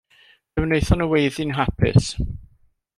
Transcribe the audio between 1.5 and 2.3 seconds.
hapus.